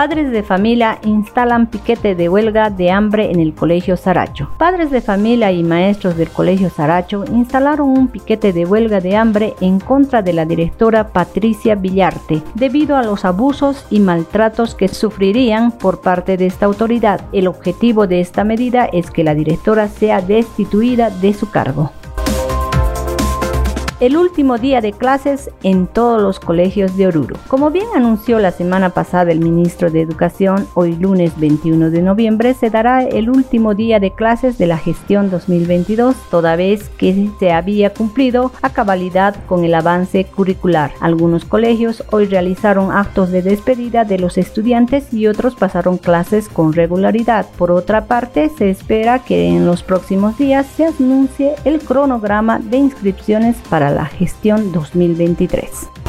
[0.00, 4.48] Padres de familia instalan piquete de huelga de hambre en el Colegio Saracho.
[4.56, 9.54] Padres de familia y maestros del Colegio Saracho instalaron un piquete de huelga de hambre
[9.60, 15.70] en contra de la directora Patricia Villarte, debido a los abusos y maltratos que sufrirían
[15.70, 17.20] por parte de esta autoridad.
[17.34, 21.92] El objetivo de esta medida es que la directora sea destituida de su cargo
[24.00, 27.36] el último día de clases en todos los colegios de Oruro.
[27.48, 32.54] Como bien anunció la semana pasada el ministro de Educación, hoy lunes 21 de noviembre
[32.54, 37.52] se dará el último día de clases de la gestión 2022, toda vez que se
[37.52, 40.92] había cumplido a cabalidad con el avance curricular.
[41.00, 46.72] Algunos colegios hoy realizaron actos de despedida de los estudiantes y otros pasaron clases con
[46.72, 47.46] regularidad.
[47.58, 52.78] Por otra parte, se espera que en los próximos días se anuncie el cronograma de
[52.78, 55.99] inscripciones para la gestión 2023.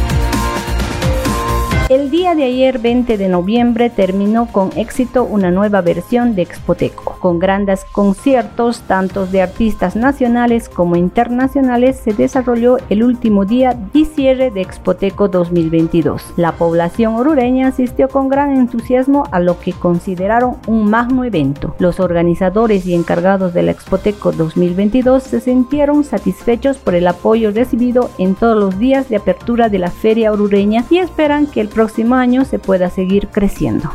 [1.92, 7.18] El día de ayer, 20 de noviembre, terminó con éxito una nueva versión de Expoteco.
[7.20, 14.06] Con grandes conciertos, tanto de artistas nacionales como internacionales, se desarrolló el último día y
[14.06, 16.36] cierre de Expoteco 2022.
[16.38, 21.76] La población orureña asistió con gran entusiasmo a lo que consideraron un magno evento.
[21.78, 28.10] Los organizadores y encargados de la Expoteco 2022 se sintieron satisfechos por el apoyo recibido
[28.18, 31.81] en todos los días de apertura de la feria orureña y esperan que el próximo
[32.20, 33.92] año se pueda seguir creciendo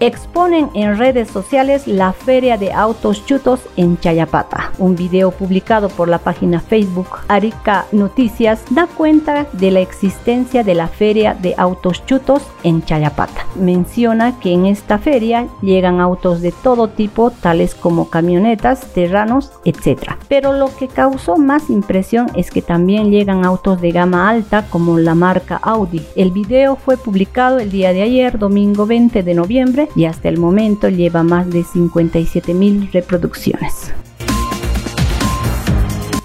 [0.00, 4.72] exponen en redes sociales la feria de autos chutos en Chayapata.
[4.78, 10.74] Un video publicado por la página Facebook Arica Noticias da cuenta de la existencia de
[10.74, 13.46] la feria de autos chutos en Chayapata.
[13.56, 20.12] Menciona que en esta feria llegan autos de todo tipo, tales como camionetas, terranos, etc.
[20.28, 24.98] Pero lo que causó más impresión es que también llegan autos de gama alta como
[24.98, 26.04] la marca Audi.
[26.16, 30.38] El video fue publicado el día de ayer, domingo 20 de noviembre, y hasta el
[30.38, 33.93] momento lleva más de 57 mil reproducciones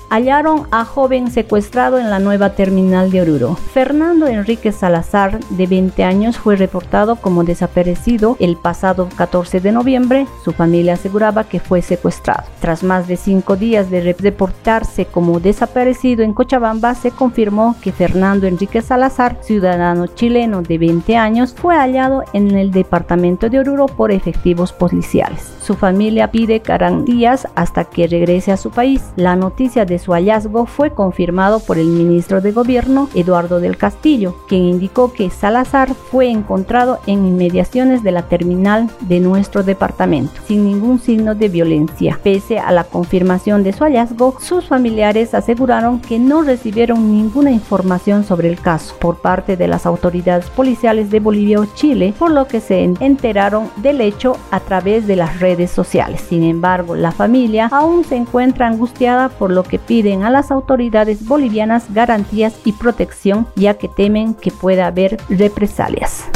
[0.10, 3.56] hallaron a joven secuestrado en la nueva terminal de Oruro.
[3.56, 10.28] Fernando Enrique Salazar, de 20 años, fue reportado como desaparecido el pasado 14 de noviembre.
[10.44, 12.44] Su familia aseguraba que fue secuestrado.
[12.60, 18.48] Tras más de cinco días de reportarse como desaparecido en Cochabamba, se confirmó que Fernando
[18.48, 24.12] Enrique Salazar, ciudadano chileno de 20 años, fue hallado en el departamento de Oruro por
[24.12, 25.60] efectivos policiales.
[25.62, 29.04] Su familia pide garantías hasta que regrese a su país.
[29.16, 34.64] La noticia su hallazgo fue confirmado por el ministro de Gobierno, Eduardo del Castillo, quien
[34.64, 41.00] indicó que Salazar fue encontrado en inmediaciones de la terminal de nuestro departamento, sin ningún
[41.00, 42.20] signo de violencia.
[42.24, 48.24] Pese a la confirmación de su hallazgo, sus familiares aseguraron que no recibieron ninguna información
[48.24, 52.48] sobre el caso por parte de las autoridades policiales de Bolivia o Chile, por lo
[52.48, 56.22] que se enteraron del hecho a través de las redes sociales.
[56.22, 61.28] Sin embargo, la familia aún se encuentra angustiada por lo que piden a las autoridades
[61.28, 66.30] bolivianas garantías y protección ya que temen que pueda haber represalias.